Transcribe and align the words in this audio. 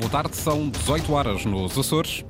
Boa 0.00 0.10
tarde, 0.10 0.34
são 0.34 0.70
18 0.70 1.12
horas 1.12 1.44
nos 1.44 1.76
Açores. 1.78 2.24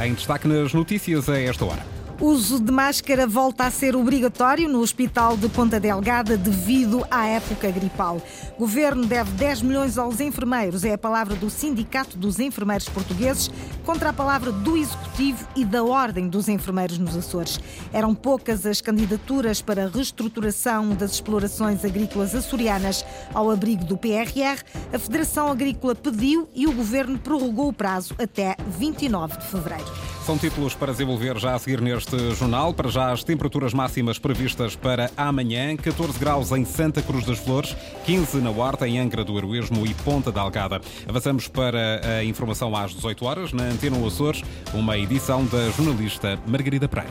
Em 0.00 0.14
destaque 0.14 0.46
nas 0.46 0.72
notícias 0.72 1.28
a 1.28 1.36
esta 1.36 1.64
hora. 1.64 1.91
Uso 2.22 2.60
de 2.60 2.70
máscara 2.70 3.26
volta 3.26 3.64
a 3.64 3.70
ser 3.72 3.96
obrigatório 3.96 4.68
no 4.68 4.78
Hospital 4.78 5.36
de 5.36 5.48
Ponta 5.48 5.80
Delgada 5.80 6.36
devido 6.36 7.04
à 7.10 7.26
época 7.26 7.68
gripal. 7.68 8.22
Governo 8.56 9.04
deve 9.04 9.32
10 9.32 9.62
milhões 9.62 9.98
aos 9.98 10.20
enfermeiros, 10.20 10.84
é 10.84 10.92
a 10.92 10.98
palavra 10.98 11.34
do 11.34 11.50
Sindicato 11.50 12.16
dos 12.16 12.38
Enfermeiros 12.38 12.88
Portugueses 12.88 13.50
contra 13.84 14.10
a 14.10 14.12
palavra 14.12 14.52
do 14.52 14.76
Executivo 14.76 15.44
e 15.56 15.64
da 15.64 15.82
Ordem 15.82 16.28
dos 16.28 16.48
Enfermeiros 16.48 16.96
nos 16.96 17.16
Açores. 17.16 17.58
Eram 17.92 18.14
poucas 18.14 18.64
as 18.66 18.80
candidaturas 18.80 19.60
para 19.60 19.86
a 19.86 19.88
reestruturação 19.88 20.90
das 20.90 21.14
explorações 21.14 21.84
agrícolas 21.84 22.36
açorianas 22.36 23.04
ao 23.34 23.50
abrigo 23.50 23.84
do 23.84 23.96
PRR. 23.96 24.62
A 24.92 24.98
Federação 25.00 25.50
Agrícola 25.50 25.96
pediu 25.96 26.48
e 26.54 26.68
o 26.68 26.72
Governo 26.72 27.18
prorrogou 27.18 27.66
o 27.66 27.72
prazo 27.72 28.14
até 28.16 28.54
29 28.78 29.38
de 29.38 29.46
fevereiro. 29.46 30.11
São 30.24 30.38
títulos 30.38 30.72
para 30.72 30.92
desenvolver 30.92 31.36
já 31.36 31.54
a 31.54 31.58
seguir 31.58 31.80
neste 31.80 32.16
jornal. 32.36 32.72
Para 32.72 32.88
já, 32.88 33.10
as 33.10 33.24
temperaturas 33.24 33.74
máximas 33.74 34.20
previstas 34.20 34.76
para 34.76 35.10
amanhã: 35.16 35.76
14 35.76 36.16
graus 36.18 36.52
em 36.52 36.64
Santa 36.64 37.02
Cruz 37.02 37.26
das 37.26 37.40
Flores, 37.40 37.76
15 38.04 38.38
na 38.38 38.50
Horta, 38.50 38.86
em 38.86 39.00
Angra 39.00 39.24
do 39.24 39.36
Heroísmo 39.36 39.84
e 39.84 39.92
Ponta 39.94 40.30
da 40.30 40.40
Algada. 40.40 40.80
Avançamos 41.08 41.48
para 41.48 42.00
a 42.18 42.24
informação 42.24 42.74
às 42.76 42.94
18 42.94 43.24
horas, 43.24 43.52
na 43.52 43.64
Antena 43.64 44.06
Açores, 44.06 44.42
uma 44.72 44.96
edição 44.96 45.44
da 45.44 45.70
jornalista 45.70 46.38
Margarida 46.46 46.88
Praia. 46.88 47.10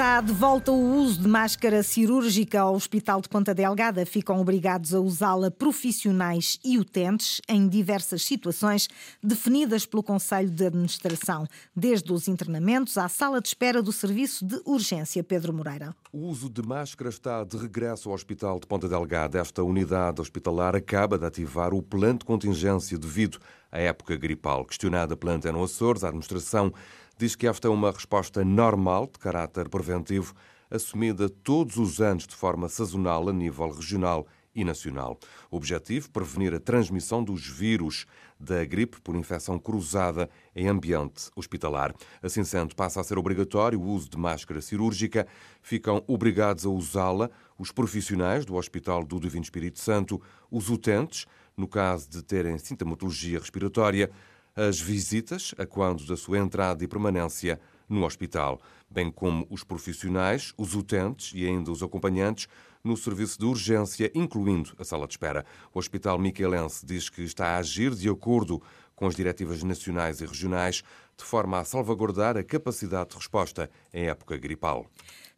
Está 0.00 0.22
de 0.22 0.32
volta 0.32 0.72
o 0.72 0.94
uso 0.96 1.20
de 1.20 1.28
máscara 1.28 1.82
cirúrgica 1.82 2.62
ao 2.62 2.74
Hospital 2.74 3.20
de 3.20 3.28
Ponta 3.28 3.52
Delgada. 3.52 4.06
Ficam 4.06 4.40
obrigados 4.40 4.94
a 4.94 4.98
usá-la 4.98 5.50
profissionais 5.50 6.58
e 6.64 6.78
utentes 6.78 7.42
em 7.46 7.68
diversas 7.68 8.24
situações 8.24 8.88
definidas 9.22 9.84
pelo 9.84 10.02
Conselho 10.02 10.48
de 10.48 10.64
Administração, 10.64 11.46
desde 11.76 12.10
os 12.14 12.28
internamentos 12.28 12.96
à 12.96 13.10
sala 13.10 13.42
de 13.42 13.48
espera 13.48 13.82
do 13.82 13.92
Serviço 13.92 14.42
de 14.42 14.58
Urgência. 14.64 15.22
Pedro 15.22 15.52
Moreira. 15.52 15.94
O 16.10 16.28
uso 16.28 16.48
de 16.48 16.62
máscara 16.62 17.10
está 17.10 17.44
de 17.44 17.58
regresso 17.58 18.08
ao 18.08 18.14
Hospital 18.14 18.58
de 18.58 18.66
Ponta 18.66 18.88
Delgada. 18.88 19.38
Esta 19.38 19.62
unidade 19.62 20.22
hospitalar 20.22 20.74
acaba 20.74 21.18
de 21.18 21.26
ativar 21.26 21.74
o 21.74 21.82
plano 21.82 22.20
de 22.20 22.24
contingência 22.24 22.98
devido 22.98 23.38
à 23.70 23.78
época 23.78 24.16
gripal. 24.16 24.64
Questionada 24.64 25.14
pela 25.14 25.34
Antena 25.34 25.62
Açores, 25.62 26.02
a 26.04 26.08
administração 26.08 26.72
diz 27.20 27.36
que 27.36 27.46
esta 27.46 27.68
é 27.68 27.70
uma 27.70 27.90
resposta 27.90 28.42
normal, 28.42 29.06
de 29.06 29.18
caráter 29.18 29.68
preventivo, 29.68 30.32
assumida 30.70 31.28
todos 31.28 31.76
os 31.76 32.00
anos 32.00 32.26
de 32.26 32.34
forma 32.34 32.66
sazonal 32.66 33.28
a 33.28 33.32
nível 33.32 33.70
regional 33.70 34.26
e 34.54 34.64
nacional. 34.64 35.18
O 35.50 35.56
objetivo, 35.58 36.10
prevenir 36.10 36.54
a 36.54 36.58
transmissão 36.58 37.22
dos 37.22 37.46
vírus 37.46 38.06
da 38.38 38.64
gripe 38.64 39.02
por 39.02 39.14
infecção 39.14 39.58
cruzada 39.58 40.30
em 40.56 40.66
ambiente 40.66 41.30
hospitalar. 41.36 41.94
Assim 42.22 42.42
sendo, 42.42 42.74
passa 42.74 43.02
a 43.02 43.04
ser 43.04 43.18
obrigatório 43.18 43.78
o 43.78 43.84
uso 43.84 44.08
de 44.08 44.16
máscara 44.16 44.62
cirúrgica. 44.62 45.26
Ficam 45.60 46.02
obrigados 46.06 46.64
a 46.64 46.70
usá-la 46.70 47.30
os 47.58 47.70
profissionais 47.70 48.46
do 48.46 48.54
Hospital 48.54 49.04
do 49.04 49.20
Divino 49.20 49.44
Espírito 49.44 49.78
Santo, 49.78 50.22
os 50.50 50.70
utentes, 50.70 51.26
no 51.54 51.68
caso 51.68 52.08
de 52.08 52.22
terem 52.22 52.56
sintomatologia 52.56 53.38
respiratória, 53.38 54.10
as 54.56 54.80
visitas 54.80 55.54
a 55.58 55.66
quando 55.66 56.06
da 56.06 56.16
sua 56.16 56.38
entrada 56.38 56.82
e 56.82 56.88
permanência 56.88 57.60
no 57.88 58.04
hospital, 58.04 58.60
bem 58.88 59.10
como 59.10 59.46
os 59.50 59.64
profissionais, 59.64 60.52
os 60.56 60.74
utentes 60.74 61.32
e 61.34 61.46
ainda 61.46 61.70
os 61.70 61.82
acompanhantes 61.82 62.46
no 62.82 62.96
serviço 62.96 63.38
de 63.38 63.44
urgência, 63.44 64.10
incluindo 64.14 64.72
a 64.78 64.84
sala 64.84 65.06
de 65.06 65.14
espera. 65.14 65.44
O 65.74 65.78
Hospital 65.78 66.18
Miquelense 66.18 66.86
diz 66.86 67.08
que 67.08 67.22
está 67.22 67.48
a 67.48 67.56
agir 67.58 67.94
de 67.94 68.08
acordo 68.08 68.62
com 68.94 69.06
as 69.06 69.14
diretivas 69.14 69.62
nacionais 69.62 70.20
e 70.20 70.26
regionais, 70.26 70.82
de 71.16 71.24
forma 71.24 71.58
a 71.58 71.64
salvaguardar 71.64 72.36
a 72.36 72.44
capacidade 72.44 73.10
de 73.10 73.16
resposta 73.16 73.70
em 73.92 74.06
época 74.08 74.36
gripal. 74.36 74.86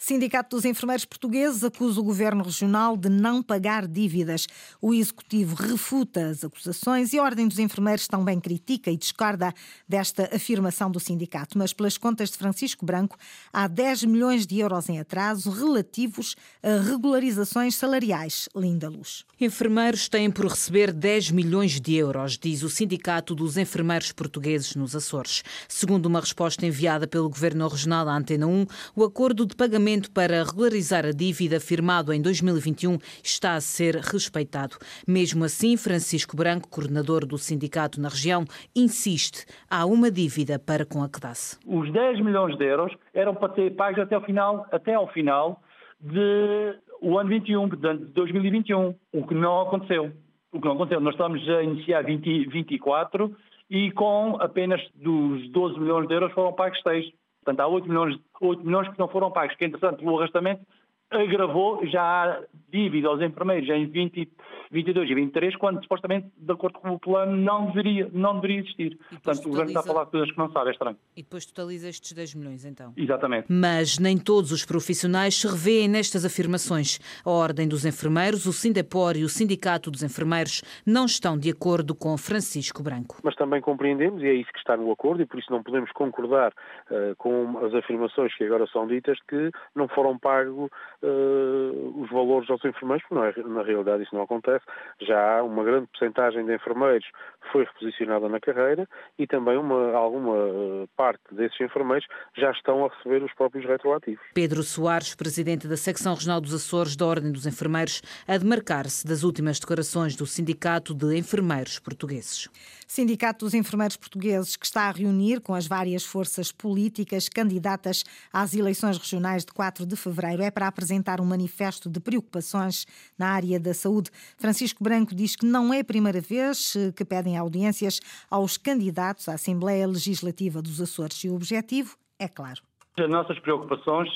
Sindicato 0.03 0.57
dos 0.57 0.65
Enfermeiros 0.65 1.05
Portugueses 1.05 1.63
acusa 1.63 2.01
o 2.01 2.03
Governo 2.03 2.43
Regional 2.43 2.97
de 2.97 3.09
não 3.09 3.41
pagar 3.41 3.87
dívidas. 3.87 4.49
O 4.81 4.93
Executivo 4.93 5.55
refuta 5.55 6.27
as 6.27 6.43
acusações 6.43 7.13
e 7.13 7.21
a 7.21 7.23
Ordem 7.23 7.47
dos 7.47 7.61
Enfermeiros 7.61 8.09
também 8.09 8.41
critica 8.41 8.91
e 8.91 8.97
discorda 8.97 9.55
desta 9.89 10.29
afirmação 10.35 10.91
do 10.91 10.99
sindicato. 10.99 11.57
Mas, 11.57 11.73
pelas 11.73 11.97
contas 11.97 12.33
de 12.33 12.37
Francisco 12.37 12.85
Branco, 12.85 13.17
há 13.53 13.69
10 13.69 14.03
milhões 14.03 14.45
de 14.45 14.59
euros 14.59 14.89
em 14.89 14.99
atraso 14.99 15.49
relativos 15.51 16.34
a 16.61 16.81
regularizações 16.81 17.77
salariais. 17.77 18.49
Linda 18.57 18.89
Luz. 18.89 19.25
Enfermeiros 19.41 20.09
têm 20.09 20.33
por 20.33 20.47
receber 20.47 20.93
10 20.93 21.31
milhões 21.31 21.81
de 21.81 21.95
euros, 21.95 22.37
diz 22.37 22.65
o 22.65 22.69
Sindicato 22.69 23.37
dos 23.37 23.57
Enfermeiros 23.57 24.11
Portugueses 24.11 24.75
nos 24.75 24.97
Açores. 24.97 25.45
Segundo 25.69 26.07
uma 26.07 26.19
resposta 26.19 26.67
enviada 26.67 27.07
pelo 27.07 27.29
Governo 27.29 27.69
Regional 27.69 28.09
à 28.09 28.17
Antena 28.17 28.49
1, 28.49 28.67
o 28.97 29.05
acordo 29.05 29.47
de 29.47 29.55
pagamento 29.55 29.91
para 30.00 30.42
regularizar 30.42 31.04
a 31.04 31.10
dívida 31.10 31.60
firmado 31.60 32.12
em 32.12 32.22
2021 32.22 32.97
está 33.22 33.54
a 33.54 33.60
ser 33.60 33.97
respeitado. 33.97 34.76
Mesmo 35.06 35.44
assim, 35.44 35.76
Francisco 35.76 36.36
Branco, 36.36 36.69
coordenador 36.69 37.26
do 37.26 37.36
sindicato 37.36 38.00
na 38.00 38.08
região, 38.08 38.44
insiste. 38.75 39.44
Há 39.69 39.84
uma 39.84 40.10
dívida 40.10 40.58
para 40.58 40.86
com 40.86 41.03
a 41.03 41.08
CDAS. 41.08 41.60
Os 41.66 41.92
10 41.92 42.20
milhões 42.20 42.56
de 42.56 42.64
euros 42.64 42.92
eram 43.12 43.34
para 43.34 43.54
ser 43.54 43.75
pagos 43.76 44.00
até 44.00 44.14
ao 44.14 44.25
final, 44.25 44.66
até 44.72 44.94
ao 44.94 45.08
final 45.12 45.62
de 46.00 46.78
o 47.00 47.19
ano 47.19 47.28
21, 47.28 47.69
portanto, 47.69 48.06
de 48.06 48.12
2021, 48.12 48.94
o 49.12 49.26
que 49.26 49.34
não 49.34 49.60
aconteceu. 49.60 50.12
O 50.53 50.60
que 50.60 50.66
não 50.66 50.74
aconteceu. 50.74 51.00
Nós 51.00 51.14
estamos 51.14 51.48
a 51.48 51.62
iniciar 51.62 52.03
20, 52.03 52.47
24 52.48 53.36
e 53.70 53.91
com 53.92 54.36
apenas 54.38 54.80
dos 54.94 55.50
12 55.50 55.80
milhões 55.80 56.06
de 56.06 56.14
euros 56.14 56.32
foram 56.32 56.53
pagos 56.53 56.80
6. 56.82 57.06
Portanto, 57.44 57.60
há 57.60 57.66
8 57.66 57.88
milhões, 57.88 58.19
8 58.41 58.64
milhões 58.64 58.88
que 58.88 58.98
não 58.98 59.08
foram 59.08 59.30
pagos, 59.30 59.56
que, 59.56 59.64
entretanto, 59.64 60.04
o 60.04 60.19
arrastamento 60.19 60.64
agravou 61.12 61.87
já 61.87 62.03
a 62.03 62.43
dívida 62.71 63.09
aos 63.09 63.21
enfermeiros 63.21 63.69
em 63.69 63.87
20, 63.87 64.28
22 64.71 65.11
e 65.11 65.15
23, 65.15 65.56
quando 65.56 65.83
supostamente, 65.83 66.28
de 66.37 66.53
acordo 66.53 66.78
com 66.78 66.91
o 66.91 66.99
plano, 66.99 67.37
não 67.37 67.67
deveria, 67.67 68.09
não 68.12 68.37
deveria 68.37 68.61
existir. 68.61 68.97
Portanto, 68.97 69.21
totaliza... 69.22 69.47
o 69.47 69.51
governo 69.51 69.71
está 69.71 69.81
a 69.81 69.83
falar 69.83 70.05
de 70.05 70.11
coisas 70.11 70.31
que 70.31 70.39
não 70.39 70.51
sabe, 70.51 70.69
é 70.69 70.72
estranho. 70.72 70.97
E 71.17 71.22
depois 71.22 71.45
totaliza 71.45 71.89
estes 71.89 72.12
10 72.12 72.34
milhões, 72.34 72.65
então? 72.65 72.93
Exatamente. 72.97 73.47
Mas 73.51 73.99
nem 73.99 74.17
todos 74.17 74.51
os 74.51 74.65
profissionais 74.65 75.34
se 75.34 75.47
revêem 75.47 75.89
nestas 75.89 76.25
afirmações. 76.25 76.99
A 77.25 77.31
Ordem 77.31 77.69
dos 77.69 77.84
Enfermeiros, 77.84 78.47
o 78.47 78.53
Sindepor 78.53 79.17
e 79.17 79.25
o 79.25 79.28
Sindicato 79.28 79.91
dos 79.91 80.03
Enfermeiros 80.03 80.62
não 80.87 81.05
estão 81.05 81.37
de 81.37 81.51
acordo 81.51 81.95
com 81.95 82.17
Francisco 82.17 82.83
Branco. 82.83 83.19
Mas 83.22 83.34
também 83.34 83.61
compreendemos, 83.61 84.22
e 84.22 84.27
é 84.27 84.34
isso 84.34 84.51
que 84.53 84.59
está 84.59 84.77
no 84.77 84.91
acordo, 84.91 85.22
e 85.22 85.27
por 85.27 85.39
isso 85.39 85.53
não 85.53 85.62
podemos 85.62 85.93
concordar 85.93 86.53
uh, 86.91 87.15
com 87.17 87.59
as 87.59 87.75
afirmações 87.75 88.34
que 88.34 88.45
agora 88.45 88.67
são 88.72 88.87
ditas, 88.87 89.19
que 89.28 89.51
não 89.75 89.87
foram 89.89 90.19
pagos 90.19 90.71
uh, 91.03 92.03
os 92.03 92.11
valores 92.11 92.49
aos 92.49 92.65
enfermeiros, 92.65 93.05
porque 93.09 93.15
não 93.15 93.25
é, 93.25 93.55
na 93.55 93.63
realidade 93.63 94.03
isso 94.03 94.15
não 94.15 94.23
acontece. 94.23 94.65
Já 95.01 95.39
há 95.39 95.43
uma 95.43 95.65
grande 95.65 95.89
porcentagem 95.89 96.45
de 96.45 96.55
enfermeiros 96.55 97.07
que 97.43 97.53
foi 97.53 97.65
reposicionada 97.65 98.29
na 98.29 98.41
carreira 98.41 98.89
e 99.19 99.27
também 99.27 99.57
uma, 99.57 99.93
alguma 99.93 100.35
uh, 100.35 100.89
parte 100.97 101.23
desses 101.33 101.61
enfermeiros 101.61 102.07
já 102.37 102.51
estão 102.53 102.85
a 102.85 102.89
receber 102.89 103.23
os 103.23 103.33
próprios 103.35 103.67
retroativos. 103.67 104.25
Pedro 104.35 104.63
Soares, 104.63 105.15
presidente 105.15 105.67
da 105.67 105.77
Secção 105.77 106.15
Regional 106.15 106.41
dos 106.41 106.55
Açores 106.55 106.97
da 106.97 107.07
Ordem 107.07 107.33
dos 107.33 107.47
Enfermeiros, 107.47 108.03
a 108.27 108.37
demarcar-se 108.37 109.07
das 109.07 109.23
últimas 109.25 109.59
declarações 109.59 110.17
do 110.17 110.27
Sindicato 110.27 110.95
de 110.95 111.17
Enfermeiros 111.17 111.79
Portugueses. 111.79 112.49
Sindicato 112.87 113.45
dos 113.45 113.55
Enfermeiros 113.55 113.97
Portugueses, 113.97 114.55
que 114.55 114.67
está 114.67 114.83
a 114.83 114.93
reunir 114.93 115.41
com 115.41 115.55
as 115.55 115.67
várias 115.67 116.05
forças 116.05 116.53
políticas 116.53 117.29
candidatas 117.29 118.05
às 118.33 118.55
eleições 118.55 118.99
regionais 118.99 119.45
de 119.45 119.53
4 119.53 119.87
de 119.87 119.97
fevereiro, 119.97 120.43
é 120.43 120.51
para 120.51 120.66
apresentar 120.66 120.91
um 121.21 121.24
manifesto 121.24 121.89
de 121.89 122.00
preocupações 122.00 122.86
na 123.18 123.28
área 123.28 123.59
da 123.59 123.72
saúde. 123.72 124.10
Francisco 124.39 124.83
Branco 124.83 125.15
diz 125.15 125.36
que 125.36 125.47
não 125.47 125.72
é 125.72 125.80
a 125.80 125.84
primeira 125.84 126.21
vez 126.21 126.74
eh, 126.77 126.92
que 126.92 127.04
pedem 127.04 127.36
audiências 127.36 128.00
aos 128.30 128.56
candidatos 128.56 129.28
à 129.28 129.34
Assembleia 129.34 129.86
Legislativa 129.86 130.60
dos 130.60 130.80
Açores 130.80 131.24
e 131.24 131.28
o 131.28 131.34
objetivo 131.34 131.97
é 132.18 132.28
claro. 132.28 132.60
As 132.98 133.09
nossas 133.09 133.39
preocupações 133.39 134.10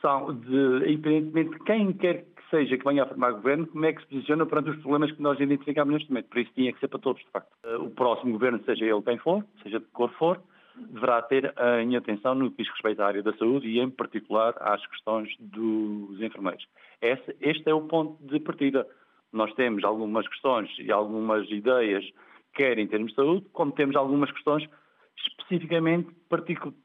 são 0.00 0.34
de, 0.34 0.84
evidentemente, 0.84 1.58
quem 1.64 1.92
quer 1.92 2.24
seja 2.50 2.76
que 2.76 2.84
venha 2.84 3.04
a 3.04 3.06
formar 3.06 3.32
governo, 3.32 3.66
como 3.68 3.86
é 3.86 3.92
que 3.92 4.02
se 4.02 4.08
posiciona 4.08 4.44
perante 4.44 4.70
os 4.70 4.76
problemas 4.78 5.12
que 5.12 5.22
nós 5.22 5.38
identificamos 5.40 5.94
neste 5.94 6.10
momento. 6.10 6.28
Por 6.28 6.38
isso 6.40 6.50
tinha 6.54 6.72
que 6.72 6.80
ser 6.80 6.88
para 6.88 6.98
todos, 6.98 7.22
de 7.22 7.30
facto. 7.30 7.48
Eh, 7.64 7.76
o 7.76 7.90
próximo 7.90 8.32
governo, 8.32 8.60
seja 8.64 8.84
ele 8.84 9.02
quem 9.02 9.18
for, 9.18 9.44
seja 9.62 9.78
de 9.78 9.86
cor 9.86 10.10
for, 10.18 10.42
deverá 10.88 11.22
ter 11.22 11.54
em 11.82 11.96
atenção 11.96 12.34
no 12.34 12.50
que 12.50 12.62
diz 12.62 12.72
respeito 12.72 13.00
à 13.00 13.06
área 13.06 13.22
da 13.22 13.32
saúde 13.36 13.68
e, 13.68 13.78
em 13.78 13.90
particular, 13.90 14.54
às 14.60 14.84
questões 14.86 15.28
dos 15.38 16.20
enfermeiros. 16.20 16.66
Esse, 17.00 17.36
este 17.40 17.68
é 17.68 17.74
o 17.74 17.82
ponto 17.82 18.16
de 18.24 18.40
partida. 18.40 18.86
Nós 19.32 19.52
temos 19.54 19.84
algumas 19.84 20.26
questões 20.28 20.70
e 20.78 20.90
algumas 20.90 21.48
ideias, 21.50 22.04
quer 22.54 22.78
em 22.78 22.86
termos 22.86 23.10
de 23.10 23.16
saúde, 23.16 23.46
como 23.52 23.72
temos 23.72 23.96
algumas 23.96 24.30
questões 24.30 24.68
especificamente 25.28 26.08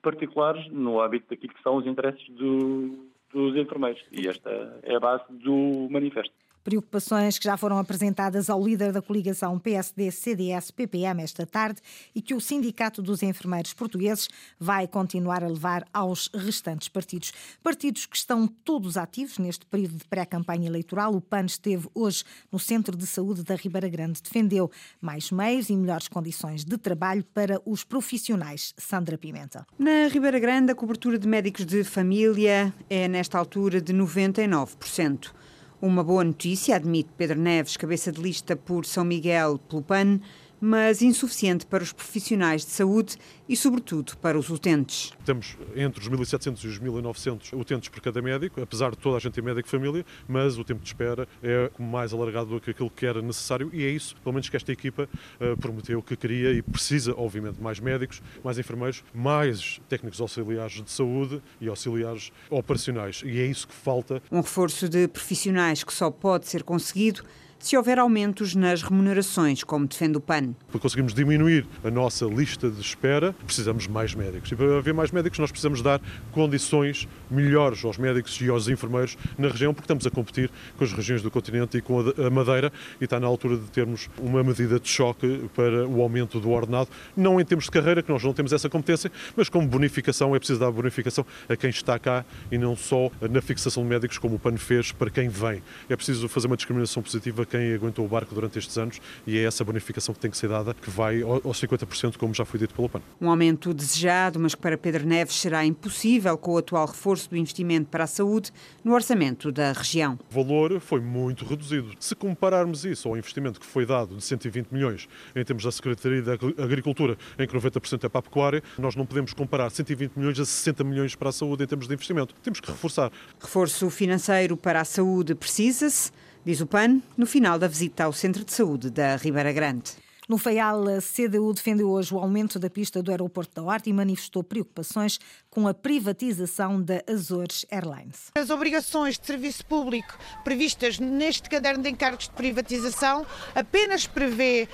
particulares 0.01 0.67
no 0.69 1.01
âmbito 1.01 1.27
daquilo 1.29 1.53
que 1.53 1.63
são 1.63 1.77
os 1.77 1.87
interesses 1.87 2.27
do, 2.29 3.07
dos 3.33 3.55
enfermeiros. 3.55 4.03
E 4.11 4.27
esta 4.27 4.79
é 4.83 4.95
a 4.95 4.99
base 4.99 5.23
do 5.29 5.87
manifesto. 5.89 6.33
Preocupações 6.65 7.37
que 7.37 7.45
já 7.45 7.55
foram 7.55 7.77
apresentadas 7.77 8.49
ao 8.49 8.59
líder 8.59 8.91
da 8.91 8.99
coligação 8.99 9.59
PSD-CDS-PPM 9.59 11.21
esta 11.21 11.45
tarde 11.45 11.79
e 12.15 12.19
que 12.19 12.33
o 12.33 12.41
Sindicato 12.41 13.03
dos 13.03 13.21
Enfermeiros 13.21 13.71
Portugueses 13.71 14.27
vai 14.59 14.87
continuar 14.87 15.43
a 15.43 15.47
levar 15.47 15.85
aos 15.93 16.27
restantes 16.33 16.87
partidos. 16.87 17.31
Partidos 17.61 18.07
que 18.07 18.17
estão 18.17 18.47
todos 18.47 18.97
ativos 18.97 19.37
neste 19.37 19.63
período 19.67 19.97
de 19.97 20.05
pré-campanha 20.05 20.67
eleitoral. 20.67 21.13
O 21.13 21.21
PAN 21.21 21.45
esteve 21.45 21.87
hoje 21.93 22.23
no 22.51 22.57
Centro 22.57 22.97
de 22.97 23.05
Saúde 23.05 23.43
da 23.43 23.53
Ribeira 23.53 23.87
Grande. 23.87 24.19
Defendeu 24.23 24.71
mais 24.99 25.29
meios 25.29 25.69
e 25.69 25.77
melhores 25.77 26.07
condições 26.07 26.65
de 26.65 26.79
trabalho 26.79 27.23
para 27.25 27.61
os 27.63 27.83
profissionais. 27.83 28.73
Sandra 28.75 29.19
Pimenta. 29.19 29.67
Na 29.77 30.07
Ribeira 30.07 30.39
Grande, 30.39 30.71
a 30.71 30.75
cobertura 30.75 31.19
de 31.19 31.27
médicos 31.27 31.63
de 31.63 31.83
família 31.83 32.73
é, 32.89 33.07
nesta 33.07 33.37
altura, 33.37 33.79
de 33.79 33.93
99%. 33.93 35.44
Uma 35.85 36.03
boa 36.03 36.23
notícia, 36.23 36.75
admite 36.75 37.11
Pedro 37.15 37.39
Neves, 37.39 37.77
cabeça 37.77 38.11
de 38.11 38.19
lista 38.19 38.55
por 38.55 38.87
São 38.87 39.05
Miguel 39.05 39.59
pelo 39.69 39.83
PAN, 39.83 40.19
mas 40.65 41.03
insuficiente 41.03 41.63
para 41.63 41.83
os 41.83 41.93
profissionais 41.93 42.65
de 42.65 42.71
saúde 42.71 43.17
e, 43.47 43.55
sobretudo, 43.55 44.17
para 44.17 44.35
os 44.35 44.49
utentes. 44.49 45.13
Temos 45.23 45.55
entre 45.75 46.01
os 46.01 46.09
1.700 46.09 46.63
e 46.63 46.67
os 46.67 46.79
1.900 46.79 47.53
utentes 47.53 47.87
por 47.89 48.01
cada 48.01 48.19
médico, 48.19 48.59
apesar 48.59 48.89
de 48.89 48.97
toda 48.97 49.17
a 49.17 49.19
gente 49.19 49.33
ter 49.33 49.43
médico 49.43 49.67
de 49.67 49.71
família, 49.71 50.03
mas 50.27 50.57
o 50.57 50.63
tempo 50.63 50.81
de 50.81 50.87
espera 50.87 51.27
é 51.43 51.69
mais 51.77 52.13
alargado 52.13 52.49
do 52.49 52.59
que 52.59 52.71
aquilo 52.71 52.89
que 52.89 53.05
era 53.05 53.21
necessário 53.21 53.69
e 53.71 53.85
é 53.85 53.89
isso, 53.89 54.15
pelo 54.23 54.33
menos, 54.33 54.49
que 54.49 54.57
esta 54.57 54.71
equipa 54.71 55.07
uh, 55.39 55.55
prometeu 55.57 56.01
que 56.01 56.15
queria 56.15 56.51
e 56.51 56.63
precisa, 56.63 57.13
obviamente, 57.15 57.61
mais 57.61 57.79
médicos, 57.79 58.19
mais 58.43 58.57
enfermeiros, 58.57 59.03
mais 59.13 59.79
técnicos 59.87 60.19
auxiliares 60.19 60.81
de 60.81 60.89
saúde 60.89 61.43
e 61.61 61.67
auxiliares 61.67 62.31
operacionais. 62.49 63.21
E 63.23 63.39
é 63.39 63.45
isso 63.45 63.67
que 63.67 63.75
falta. 63.75 64.19
Um 64.31 64.41
reforço 64.41 64.89
de 64.89 65.07
profissionais 65.07 65.83
que 65.83 65.93
só 65.93 66.09
pode 66.09 66.47
ser 66.47 66.63
conseguido 66.63 67.23
se 67.65 67.75
houver 67.75 67.97
aumentos 67.97 68.53
nas 68.53 68.83
remunerações, 68.83 69.63
como 69.63 69.87
defende 69.87 70.19
o 70.19 70.21
PAN. 70.21 70.53
Para 70.69 70.79
conseguirmos 70.79 71.15
diminuir 71.15 71.65
a 71.83 71.89
nossa 71.89 72.23
lista 72.23 72.69
de 72.69 72.79
espera, 72.79 73.33
precisamos 73.43 73.85
de 73.85 73.89
mais 73.89 74.13
médicos. 74.13 74.51
E 74.51 74.55
para 74.55 74.77
haver 74.77 74.93
mais 74.93 75.09
médicos, 75.09 75.39
nós 75.39 75.49
precisamos 75.49 75.81
dar 75.81 75.99
condições 76.31 77.07
melhores 77.27 77.83
aos 77.83 77.97
médicos 77.97 78.39
e 78.39 78.49
aos 78.49 78.67
enfermeiros 78.67 79.17
na 79.35 79.47
região, 79.47 79.73
porque 79.73 79.85
estamos 79.85 80.05
a 80.05 80.11
competir 80.11 80.51
com 80.77 80.83
as 80.83 80.93
regiões 80.93 81.23
do 81.23 81.31
continente 81.31 81.79
e 81.79 81.81
com 81.81 82.01
a 82.01 82.29
Madeira, 82.29 82.71
e 83.01 83.05
está 83.05 83.19
na 83.19 83.25
altura 83.25 83.57
de 83.57 83.65
termos 83.71 84.11
uma 84.19 84.43
medida 84.43 84.79
de 84.79 84.87
choque 84.87 85.49
para 85.55 85.87
o 85.87 86.03
aumento 86.03 86.39
do 86.39 86.51
ordenado, 86.51 86.91
não 87.17 87.41
em 87.41 87.45
termos 87.45 87.65
de 87.65 87.71
carreira, 87.71 88.03
que 88.03 88.11
nós 88.11 88.23
não 88.23 88.31
temos 88.31 88.53
essa 88.53 88.69
competência, 88.69 89.11
mas 89.35 89.49
como 89.49 89.67
bonificação, 89.67 90.35
é 90.35 90.37
preciso 90.37 90.59
dar 90.59 90.69
bonificação 90.69 91.25
a 91.49 91.55
quem 91.55 91.71
está 91.71 91.97
cá 91.97 92.23
e 92.51 92.59
não 92.59 92.75
só 92.75 93.09
na 93.27 93.41
fixação 93.41 93.81
de 93.81 93.89
médicos, 93.89 94.19
como 94.19 94.35
o 94.35 94.39
PAN 94.39 94.55
fez 94.55 94.91
para 94.91 95.09
quem 95.09 95.29
vem. 95.29 95.63
É 95.89 95.95
preciso 95.95 96.29
fazer 96.29 96.45
uma 96.45 96.55
discriminação 96.55 97.01
positiva 97.01 97.43
quem 97.55 97.73
aguentou 97.73 98.05
o 98.05 98.07
barco 98.07 98.35
durante 98.35 98.59
estes 98.59 98.77
anos 98.77 98.99
e 99.25 99.37
é 99.37 99.43
essa 99.43 99.63
bonificação 99.63 100.13
que 100.13 100.19
tem 100.19 100.29
que 100.29 100.37
ser 100.37 100.49
dada, 100.49 100.73
que 100.73 100.89
vai 100.89 101.21
aos 101.21 101.61
50%, 101.61 102.17
como 102.17 102.33
já 102.33 102.43
foi 102.43 102.59
dito 102.59 102.73
pelo 102.73 102.89
PAN. 102.89 103.01
Um 103.19 103.29
aumento 103.29 103.73
desejado, 103.73 104.39
mas 104.39 104.53
que 104.53 104.61
para 104.61 104.77
Pedro 104.77 105.05
Neves 105.05 105.35
será 105.35 105.65
impossível 105.65 106.37
com 106.37 106.53
o 106.53 106.57
atual 106.57 106.85
reforço 106.85 107.29
do 107.29 107.37
investimento 107.37 107.89
para 107.89 108.03
a 108.03 108.07
saúde 108.07 108.51
no 108.83 108.93
orçamento 108.93 109.51
da 109.51 109.71
região. 109.71 110.19
O 110.31 110.43
valor 110.43 110.79
foi 110.79 110.99
muito 110.99 111.45
reduzido. 111.45 111.91
Se 111.99 112.13
compararmos 112.13 112.83
isso 112.83 113.07
ao 113.07 113.17
investimento 113.17 113.59
que 113.59 113.65
foi 113.65 113.85
dado 113.85 114.17
de 114.17 114.23
120 114.23 114.71
milhões 114.71 115.07
em 115.35 115.43
termos 115.43 115.63
da 115.63 115.71
Secretaria 115.71 116.21
da 116.21 116.33
Agricultura, 116.33 117.17
em 117.39 117.47
que 117.47 117.55
90% 117.55 118.03
é 118.03 118.09
para 118.09 118.19
a 118.19 118.23
pecuária, 118.23 118.63
nós 118.77 118.95
não 118.95 119.05
podemos 119.05 119.33
comparar 119.33 119.69
120 119.69 120.13
milhões 120.17 120.39
a 120.39 120.45
60 120.45 120.83
milhões 120.83 121.15
para 121.15 121.29
a 121.29 121.31
saúde 121.31 121.63
em 121.63 121.67
termos 121.67 121.87
de 121.87 121.93
investimento. 121.93 122.35
Temos 122.43 122.59
que 122.59 122.69
reforçar. 122.69 123.11
Reforço 123.39 123.89
financeiro 123.89 124.57
para 124.57 124.81
a 124.81 124.85
saúde 124.85 125.35
precisa-se 125.35 126.11
diz 126.45 126.61
o 126.61 126.67
PAN, 126.67 127.01
no 127.17 127.25
final 127.25 127.57
da 127.57 127.67
visita 127.67 128.03
ao 128.03 128.13
Centro 128.13 128.45
de 128.45 128.53
Saúde 128.53 128.91
da 128.91 129.15
Ribeira 129.15 129.51
Grande. 129.51 130.04
No 130.27 130.39
Feial, 130.39 130.87
a 130.87 130.99
CDU 130.99 131.53
defendeu 131.53 131.87
hoje 131.91 132.11
o 132.11 132.17
aumento 132.17 132.57
da 132.57 132.67
pista 132.67 133.03
do 133.03 133.11
aeroporto 133.11 133.53
da 133.53 133.61
Horta 133.61 133.89
e 133.89 133.93
manifestou 133.93 134.43
preocupações 134.43 135.19
com 135.51 135.67
a 135.67 135.73
privatização 135.73 136.81
da 136.81 137.03
Azores 137.07 137.63
Airlines. 137.69 138.31
As 138.35 138.49
obrigações 138.49 139.19
de 139.19 139.27
serviço 139.27 139.63
público 139.67 140.17
previstas 140.43 140.97
neste 140.97 141.47
caderno 141.47 141.83
de 141.83 141.91
encargos 141.91 142.27
de 142.27 142.31
privatização 142.31 143.23
apenas 143.53 144.07
prevê 144.07 144.67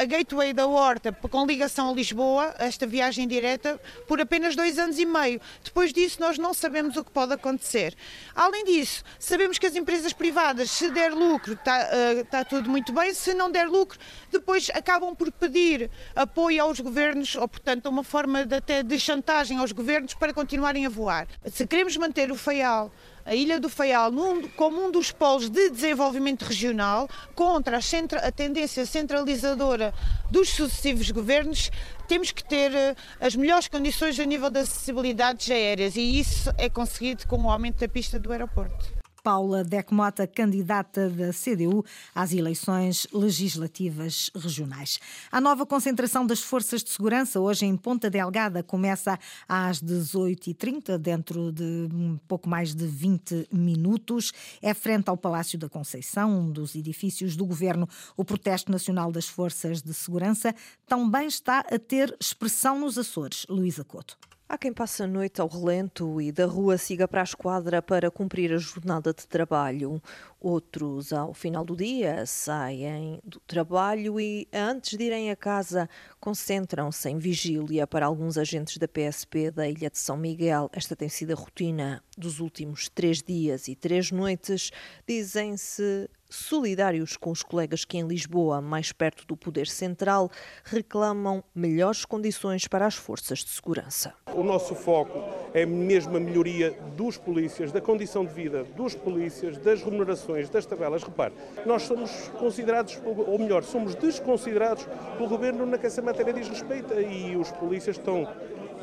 a 0.00 0.06
Gateway 0.06 0.54
da 0.54 0.66
Horta 0.66 1.12
com 1.12 1.44
ligação 1.44 1.90
a 1.90 1.92
Lisboa, 1.92 2.54
esta 2.58 2.86
viagem 2.86 3.28
direta, 3.28 3.78
por 4.08 4.22
apenas 4.22 4.56
dois 4.56 4.78
anos 4.78 4.98
e 4.98 5.04
meio. 5.04 5.38
Depois 5.62 5.92
disso, 5.92 6.18
nós 6.18 6.38
não 6.38 6.54
sabemos 6.54 6.96
o 6.96 7.04
que 7.04 7.10
pode 7.10 7.34
acontecer. 7.34 7.94
Além 8.34 8.64
disso, 8.64 9.04
sabemos 9.18 9.58
que 9.58 9.66
as 9.66 9.76
empresas 9.76 10.14
privadas, 10.14 10.70
se 10.70 10.90
der 10.90 11.12
lucro, 11.12 11.52
está, 11.52 11.90
está 12.22 12.42
tudo 12.42 12.70
muito 12.70 12.90
bem, 12.90 13.12
se 13.12 13.34
não 13.34 13.50
der 13.50 13.68
lucro, 13.68 13.98
depois 14.32 14.70
acaba 14.72 14.93
acabam 14.94 15.14
por 15.14 15.30
pedir 15.32 15.90
apoio 16.14 16.62
aos 16.62 16.78
governos, 16.78 17.34
ou 17.34 17.48
portanto 17.48 17.88
uma 17.88 18.04
forma 18.04 18.46
de, 18.46 18.54
até 18.54 18.82
de 18.82 18.98
chantagem 18.98 19.58
aos 19.58 19.72
governos 19.72 20.14
para 20.14 20.32
continuarem 20.32 20.86
a 20.86 20.88
voar. 20.88 21.26
Se 21.46 21.66
queremos 21.66 21.96
manter 21.96 22.30
o 22.30 22.36
FAIAL 22.36 22.92
a 23.26 23.34
Ilha 23.34 23.58
do 23.58 23.70
Faial 23.70 24.12
como 24.54 24.84
um 24.84 24.90
dos 24.90 25.10
polos 25.10 25.48
de 25.48 25.70
desenvolvimento 25.70 26.42
regional 26.42 27.08
contra 27.34 27.78
a, 27.78 27.80
centra, 27.80 28.20
a, 28.20 28.30
tendência 28.30 28.84
centralizadora 28.84 29.94
dos 30.30 30.50
sucessivos 30.50 31.10
governos, 31.10 31.70
temos 32.06 32.30
que 32.30 32.44
ter 32.44 32.70
uh, 32.70 32.96
as 33.18 33.34
melhores 33.34 33.66
condições 33.66 34.20
a 34.20 34.24
nível 34.26 34.50
das 34.50 34.68
acessibilidades 34.68 35.50
aéreas 35.50 35.96
e 35.96 36.20
isso 36.20 36.50
é 36.58 36.68
conseguido 36.68 37.26
com 37.26 37.42
o 37.42 37.50
aumento 37.50 37.80
da 37.80 37.88
pista 37.88 38.18
do 38.18 38.30
aeroporto. 38.30 38.93
Paula 39.24 39.64
Decmota, 39.64 40.26
candidata 40.26 41.08
da 41.08 41.30
CDU 41.32 41.82
às 42.14 42.34
eleições 42.34 43.06
legislativas 43.10 44.30
regionais. 44.34 45.00
A 45.32 45.40
nova 45.40 45.64
concentração 45.64 46.26
das 46.26 46.40
forças 46.40 46.84
de 46.84 46.90
segurança, 46.90 47.40
hoje 47.40 47.64
em 47.64 47.74
Ponta 47.74 48.10
Delgada, 48.10 48.62
começa 48.62 49.18
às 49.48 49.82
18h30, 49.82 50.98
dentro 50.98 51.50
de 51.50 51.88
um 51.90 52.18
pouco 52.28 52.50
mais 52.50 52.74
de 52.74 52.86
20 52.86 53.48
minutos. 53.50 54.30
É 54.60 54.74
frente 54.74 55.08
ao 55.08 55.16
Palácio 55.16 55.58
da 55.58 55.70
Conceição, 55.70 56.40
um 56.40 56.52
dos 56.52 56.74
edifícios 56.74 57.34
do 57.34 57.46
governo. 57.46 57.88
O 58.14 58.26
protesto 58.26 58.70
nacional 58.70 59.10
das 59.10 59.26
forças 59.26 59.80
de 59.80 59.94
segurança 59.94 60.54
também 60.86 61.26
está 61.26 61.60
a 61.60 61.78
ter 61.78 62.14
expressão 62.20 62.78
nos 62.78 62.98
Açores. 62.98 63.46
Luísa 63.48 63.84
Couto. 63.84 64.18
Há 64.46 64.58
quem 64.58 64.74
passe 64.74 65.02
a 65.02 65.06
noite 65.06 65.40
ao 65.40 65.48
relento 65.48 66.20
e 66.20 66.30
da 66.30 66.44
rua 66.44 66.76
siga 66.76 67.08
para 67.08 67.22
a 67.22 67.24
esquadra 67.24 67.80
para 67.80 68.10
cumprir 68.10 68.52
a 68.52 68.58
jornada 68.58 69.12
de 69.14 69.26
trabalho. 69.26 70.02
Outros, 70.38 71.14
ao 71.14 71.32
final 71.32 71.64
do 71.64 71.74
dia, 71.74 72.26
saem 72.26 73.18
do 73.24 73.40
trabalho 73.40 74.20
e, 74.20 74.46
antes 74.52 74.98
de 74.98 75.04
irem 75.04 75.30
a 75.30 75.36
casa, 75.36 75.88
concentram-se 76.20 77.08
em 77.08 77.16
vigília 77.16 77.86
para 77.86 78.04
alguns 78.04 78.36
agentes 78.36 78.76
da 78.76 78.86
PSP 78.86 79.50
da 79.50 79.66
Ilha 79.66 79.88
de 79.88 79.98
São 79.98 80.16
Miguel. 80.16 80.70
Esta 80.74 80.94
tem 80.94 81.08
sido 81.08 81.32
a 81.32 81.36
rotina 81.36 82.04
dos 82.16 82.38
últimos 82.38 82.90
três 82.90 83.22
dias 83.22 83.66
e 83.66 83.74
três 83.74 84.10
noites. 84.10 84.70
Dizem-se 85.08 86.10
solidários 86.34 87.16
com 87.16 87.30
os 87.30 87.42
colegas 87.42 87.84
que 87.84 87.96
em 87.96 88.06
Lisboa, 88.06 88.60
mais 88.60 88.92
perto 88.92 89.26
do 89.26 89.36
poder 89.36 89.66
central, 89.66 90.30
reclamam 90.64 91.42
melhores 91.54 92.04
condições 92.04 92.66
para 92.66 92.86
as 92.86 92.94
forças 92.94 93.38
de 93.40 93.50
segurança. 93.50 94.14
O 94.34 94.42
nosso 94.42 94.74
foco 94.74 95.18
é 95.54 95.64
mesmo 95.64 96.16
a 96.16 96.20
melhoria 96.20 96.72
dos 96.96 97.16
polícias, 97.16 97.70
da 97.70 97.80
condição 97.80 98.24
de 98.24 98.32
vida 98.32 98.64
dos 98.64 98.94
polícias, 98.94 99.56
das 99.58 99.82
remunerações, 99.82 100.48
das 100.48 100.66
tabelas. 100.66 101.02
Repare, 101.02 101.34
nós 101.64 101.82
somos 101.82 102.10
considerados, 102.38 103.00
ou 103.04 103.38
melhor, 103.38 103.62
somos 103.62 103.94
desconsiderados 103.94 104.86
pelo 105.16 105.28
governo 105.28 105.64
na 105.64 105.78
que 105.78 105.86
essa 105.86 106.02
matéria 106.02 106.32
diz 106.32 106.48
respeito 106.48 106.92
e 107.00 107.36
os 107.36 107.50
polícias 107.52 107.96
estão 107.96 108.28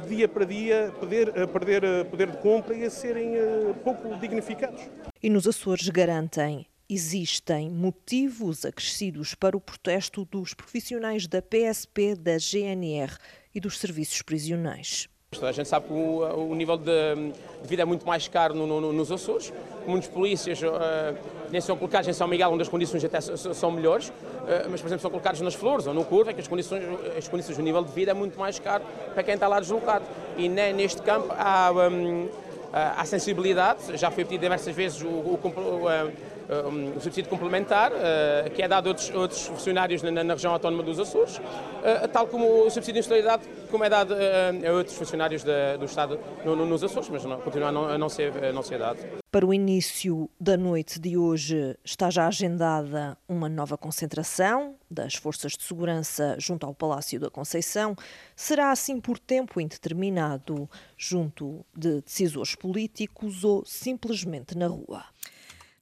dia 0.07 0.27
para 0.27 0.45
dia 0.45 0.87
a 0.87 1.47
perder, 1.47 2.05
poder 2.05 2.31
de 2.31 2.37
compra 2.37 2.75
e 2.75 2.85
a 2.85 2.89
serem 2.89 3.35
uh, 3.37 3.73
pouco 3.83 4.15
dignificados. 4.17 4.81
E 5.21 5.29
nos 5.29 5.47
Açores 5.47 5.87
garantem 5.89 6.65
existem 6.93 7.69
motivos 7.69 8.65
acrescidos 8.65 9.33
para 9.33 9.55
o 9.55 9.61
protesto 9.61 10.25
dos 10.25 10.53
profissionais 10.53 11.25
da 11.25 11.41
PSP, 11.41 12.15
da 12.15 12.37
GNR 12.37 13.15
e 13.55 13.61
dos 13.61 13.79
serviços 13.79 14.21
prisionais. 14.21 15.07
A 15.41 15.53
gente 15.53 15.69
sabe 15.69 15.87
que 15.87 15.93
o, 15.93 16.49
o 16.49 16.53
nível 16.53 16.75
de, 16.75 16.83
de, 16.83 17.67
vida 17.67 17.83
é 17.83 17.85
muito 17.85 18.05
mais 18.05 18.27
caro 18.27 18.53
no, 18.53 18.67
no, 18.67 18.91
nos 18.91 19.09
Açores. 19.09 19.53
Muitos 19.87 20.09
polícias 20.09 20.61
uh, 20.61 20.67
nem 21.49 21.61
são 21.61 21.77
colocados 21.77 22.09
em 22.09 22.13
São 22.13 22.27
Miguel, 22.27 22.51
onde 22.51 22.63
as 22.63 22.67
condições 22.67 23.05
até 23.05 23.21
são 23.21 23.71
melhores, 23.71 24.09
uh, 24.09 24.13
mas, 24.69 24.81
por 24.81 24.87
exemplo, 24.87 25.01
são 25.01 25.09
colocados 25.09 25.39
nas 25.39 25.53
Flores 25.53 25.87
ou 25.87 25.93
no 25.93 26.03
Curva, 26.03 26.33
que 26.33 26.41
as 26.41 26.47
condições, 26.49 26.83
as 27.17 27.29
condições, 27.29 27.57
o 27.57 27.61
nível 27.61 27.81
de 27.81 27.93
vida 27.93 28.11
é 28.11 28.13
muito 28.13 28.37
mais 28.37 28.59
caro 28.59 28.83
para 29.13 29.23
quem 29.23 29.35
está 29.35 29.47
lá 29.47 29.61
deslocado. 29.61 30.03
E 30.35 30.49
neste 30.49 31.01
campo 31.01 31.27
há. 31.31 31.71
Um, 31.89 32.27
à 32.73 33.03
sensibilidade. 33.05 33.97
Já 33.97 34.09
foi 34.09 34.23
pedido 34.23 34.41
diversas 34.41 34.73
vezes 34.75 35.01
o, 35.01 35.07
o, 35.07 35.39
o, 35.43 35.89
o 36.95 36.99
subsídio 36.99 37.29
complementar, 37.29 37.91
que 38.53 38.61
é 38.61 38.67
dado 38.67 38.87
a 38.87 38.89
outros, 38.89 39.09
outros 39.11 39.45
funcionários 39.45 40.03
na, 40.03 40.11
na, 40.11 40.33
região 40.33 40.51
autónoma 40.51 40.83
dos 40.83 40.99
Açores, 40.99 41.39
tal 42.11 42.27
como 42.27 42.65
o 42.65 42.69
subsídio 42.69 43.01
de 43.01 43.07
solidariedade, 43.07 43.49
como 43.69 43.83
é 43.83 43.89
dado 43.89 44.13
a 44.13 44.71
outros 44.73 44.95
funcionários 44.97 45.43
da, 45.43 45.77
do 45.77 45.85
Estado 45.85 46.19
no, 46.43 46.55
no, 46.55 46.65
nos 46.65 46.83
Açores, 46.83 47.09
mas 47.09 47.23
não, 47.23 47.39
continua 47.39 47.69
a 47.69 47.71
não, 47.71 47.85
a 47.85 47.97
não, 47.97 48.09
ser, 48.09 48.31
a 48.43 48.51
não 48.51 48.61
ser 48.63 48.79
dado. 48.79 49.21
Para 49.31 49.45
o 49.45 49.53
início 49.53 50.29
da 50.37 50.57
noite 50.57 50.99
de 50.99 51.15
hoje 51.17 51.77
está 51.85 52.09
já 52.09 52.27
agendada 52.27 53.17
uma 53.29 53.47
nova 53.47 53.77
concentração 53.77 54.75
das 54.89 55.15
forças 55.15 55.53
de 55.53 55.63
segurança 55.63 56.35
junto 56.37 56.65
ao 56.65 56.75
Palácio 56.75 57.17
da 57.17 57.29
Conceição. 57.29 57.95
Será 58.35 58.71
assim 58.71 58.99
por 58.99 59.17
tempo 59.17 59.61
indeterminado, 59.61 60.69
junto 60.97 61.65
de 61.73 62.01
decisores 62.01 62.55
políticos 62.55 63.45
ou 63.45 63.63
simplesmente 63.65 64.57
na 64.57 64.67
rua. 64.67 65.05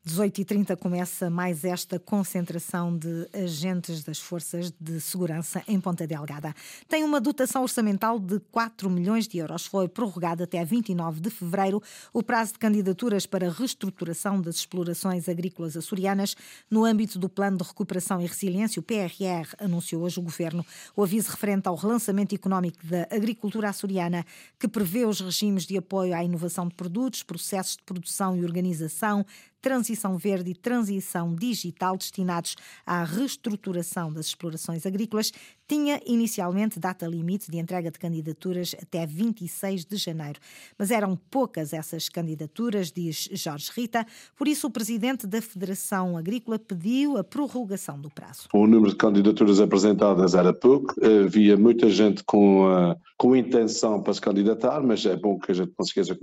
18h30 0.07 0.77
começa 0.77 1.29
mais 1.29 1.65
esta 1.65 1.99
concentração 1.99 2.97
de 2.97 3.27
agentes 3.33 4.01
das 4.01 4.17
Forças 4.17 4.71
de 4.79 5.01
Segurança 5.01 5.61
em 5.67 5.79
Ponta 5.79 6.07
Delgada. 6.07 6.55
Tem 6.87 7.03
uma 7.03 7.19
dotação 7.19 7.63
orçamental 7.63 8.17
de 8.17 8.39
4 8.49 8.89
milhões 8.89 9.27
de 9.27 9.39
euros. 9.39 9.65
Foi 9.65 9.89
prorrogado 9.89 10.41
até 10.41 10.63
29 10.63 11.19
de 11.19 11.29
fevereiro 11.29 11.83
o 12.13 12.23
prazo 12.23 12.53
de 12.53 12.59
candidaturas 12.59 13.25
para 13.25 13.51
reestruturação 13.51 14.41
das 14.41 14.55
explorações 14.55 15.27
agrícolas 15.27 15.75
açorianas 15.75 16.33
no 16.71 16.85
âmbito 16.85 17.19
do 17.19 17.27
Plano 17.27 17.57
de 17.57 17.65
Recuperação 17.65 18.21
e 18.21 18.25
Resiliência, 18.25 18.79
o 18.79 18.83
PRR, 18.83 19.53
anunciou 19.59 20.03
hoje 20.03 20.17
o 20.17 20.23
Governo. 20.23 20.65
O 20.95 21.03
aviso 21.03 21.29
referente 21.29 21.67
ao 21.67 21.75
relançamento 21.75 22.33
económico 22.33 22.77
da 22.85 23.03
agricultura 23.11 23.69
açoriana, 23.69 24.25
que 24.57 24.67
prevê 24.67 25.05
os 25.05 25.19
regimes 25.19 25.65
de 25.65 25.77
apoio 25.77 26.15
à 26.15 26.23
inovação 26.23 26.67
de 26.69 26.73
produtos, 26.73 27.21
processos 27.21 27.75
de 27.75 27.83
produção 27.83 28.37
e 28.37 28.45
organização, 28.45 29.25
transição 29.61 30.17
verde 30.17 30.51
e 30.51 30.55
transição 30.55 31.35
digital 31.35 31.97
destinados 31.97 32.55
à 32.85 33.03
reestruturação 33.03 34.11
das 34.11 34.27
explorações 34.27 34.85
agrícolas, 34.85 35.31
tinha 35.67 36.01
inicialmente 36.05 36.79
data 36.79 37.05
limite 37.05 37.51
de 37.51 37.59
entrega 37.59 37.91
de 37.91 37.99
candidaturas 37.99 38.75
até 38.81 39.05
26 39.05 39.85
de 39.85 39.97
janeiro. 39.97 40.39
Mas 40.77 40.89
eram 40.89 41.15
poucas 41.29 41.73
essas 41.73 42.09
candidaturas, 42.09 42.91
diz 42.91 43.29
Jorge 43.33 43.71
Rita, 43.75 44.05
por 44.35 44.47
isso 44.47 44.67
o 44.67 44.71
presidente 44.71 45.27
da 45.27 45.41
Federação 45.41 46.17
Agrícola 46.17 46.57
pediu 46.57 47.17
a 47.17 47.23
prorrogação 47.23 47.99
do 48.01 48.09
prazo. 48.09 48.47
O 48.53 48.65
número 48.65 48.89
de 48.89 48.97
candidaturas 48.97 49.59
apresentadas 49.59 50.33
era 50.33 50.51
pouco, 50.51 50.95
havia 51.03 51.55
muita 51.55 51.87
gente 51.89 52.23
com, 52.23 52.65
uh, 52.65 52.95
com 53.15 53.35
intenção 53.35 54.01
para 54.01 54.13
se 54.13 54.21
candidatar, 54.21 54.81
mas 54.81 55.05
é 55.05 55.15
bom 55.15 55.37
que 55.37 55.51
a 55.51 55.55
gente 55.55 55.73
não 55.77 55.85
se 55.85 55.91
esqueça 55.91 56.15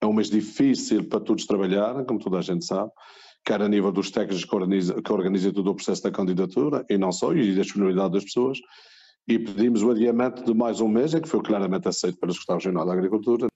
é 0.00 0.06
um 0.06 0.12
mês 0.12 0.30
difícil 0.30 1.04
para 1.04 1.20
todos 1.20 1.46
trabalharem, 1.46 2.04
como 2.04 2.18
toda 2.18 2.38
a 2.38 2.42
gente 2.42 2.64
sabe, 2.64 2.90
quer 3.44 3.60
a 3.62 3.68
nível 3.68 3.92
dos 3.92 4.10
técnicos 4.10 4.44
que 4.44 4.54
organizam 4.54 4.96
organiza 5.10 5.52
todo 5.52 5.70
o 5.70 5.74
processo 5.74 6.02
da 6.02 6.10
candidatura, 6.10 6.84
e 6.88 6.96
não 6.96 7.12
só, 7.12 7.32
e 7.34 7.54
da 7.54 7.62
disponibilidade 7.62 8.12
das 8.14 8.24
pessoas, 8.24 8.58
e 9.28 9.38
pedimos 9.38 9.82
o 9.82 9.90
adiamento 9.90 10.44
de 10.44 10.54
mais 10.54 10.80
um 10.80 10.88
mês, 10.88 11.14
que 11.14 11.28
foi 11.28 11.42
claramente 11.42 11.88
aceito 11.88 12.18
pelo 12.18 12.32
Secretário 12.32 12.58
Regional 12.58 12.86
da 12.86 12.92
Agricultura, 12.92 13.48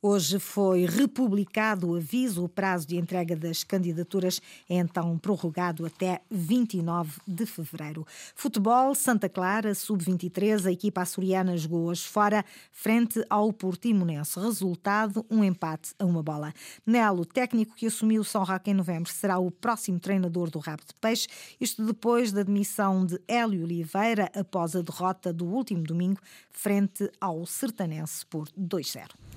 Hoje 0.00 0.38
foi 0.38 0.86
republicado 0.86 1.90
o 1.90 1.96
aviso, 1.96 2.44
o 2.44 2.48
prazo 2.48 2.86
de 2.86 2.96
entrega 2.96 3.34
das 3.34 3.64
candidaturas 3.64 4.40
é 4.70 4.76
então 4.76 5.18
prorrogado 5.18 5.84
até 5.84 6.20
29 6.30 7.20
de 7.26 7.44
fevereiro. 7.44 8.06
Futebol, 8.32 8.94
Santa 8.94 9.28
Clara, 9.28 9.74
sub-23, 9.74 10.66
a 10.66 10.70
equipa 10.70 11.00
açoriana 11.00 11.56
jogou 11.56 11.86
hoje 11.86 12.04
fora, 12.04 12.44
frente 12.70 13.24
ao 13.28 13.52
Portimonense. 13.52 14.38
Resultado, 14.38 15.26
um 15.28 15.42
empate 15.42 15.92
a 15.98 16.04
uma 16.04 16.22
bola. 16.22 16.54
Nelo, 16.86 17.24
técnico 17.24 17.74
que 17.74 17.88
assumiu 17.88 18.22
São 18.22 18.44
Roque 18.44 18.70
em 18.70 18.74
novembro, 18.74 19.10
será 19.10 19.40
o 19.40 19.50
próximo 19.50 19.98
treinador 19.98 20.48
do 20.48 20.60
Rabo 20.60 20.84
de 20.86 20.94
Peixe, 21.00 21.26
isto 21.60 21.84
depois 21.84 22.30
da 22.30 22.44
demissão 22.44 23.04
de 23.04 23.20
Hélio 23.26 23.64
Oliveira 23.64 24.30
após 24.32 24.76
a 24.76 24.80
derrota 24.80 25.32
do 25.32 25.46
último 25.46 25.82
domingo 25.82 26.20
frente 26.52 27.10
ao 27.20 27.44
Sertanense 27.44 28.24
por 28.24 28.48
2-0. 28.50 29.27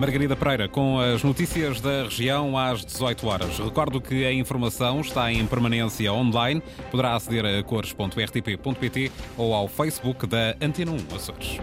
Margarida 0.00 0.34
Pereira, 0.34 0.66
com 0.66 0.98
as 0.98 1.22
notícias 1.22 1.78
da 1.78 2.04
região 2.04 2.56
às 2.56 2.82
18 2.82 3.26
horas. 3.26 3.58
Recordo 3.58 4.00
que 4.00 4.24
a 4.24 4.32
informação 4.32 5.02
está 5.02 5.30
em 5.30 5.46
permanência 5.46 6.10
online. 6.10 6.62
Poderá 6.90 7.14
aceder 7.14 7.44
a 7.44 7.62
cores.rtp.pt 7.62 9.12
ou 9.36 9.52
ao 9.52 9.68
Facebook 9.68 10.26
da 10.26 10.56
Antena 10.58 10.92
1 10.92 11.14
Açores. 11.14 11.60